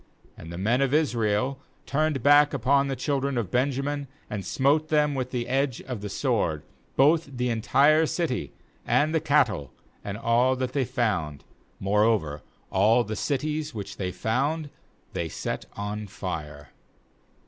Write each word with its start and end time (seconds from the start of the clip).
48And 0.39 0.49
the 0.49 0.57
men 0.57 0.81
of 0.81 0.95
Israel 0.95 1.59
turned 1.85 2.23
back 2.23 2.55
upon 2.55 2.87
the 2.87 2.95
children 2.95 3.37
of 3.37 3.51
Benjamin, 3.51 4.07
and 4.31 4.43
smote 4.43 4.87
them 4.87 5.13
with 5.13 5.29
the 5.29 5.47
edge 5.47 5.79
of 5.83 6.01
the 6.01 6.09
sword, 6.09 6.63
both 6.95 7.29
the 7.37 7.49
entire 7.51 8.07
city, 8.07 8.51
and 8.83 9.13
the 9.13 9.19
cattle, 9.21 9.71
and 10.03 10.17
all 10.17 10.55
that 10.55 10.73
they 10.73 10.85
found; 10.85 11.43
moreover 11.79 12.41
all 12.71 13.03
the 13.03 13.15
cities 13.15 13.75
which 13.75 13.97
they 13.97 14.11
found 14.11 14.71
they 15.13 15.29
set 15.29 15.67
on 15.75 16.07
fire. 16.07 16.69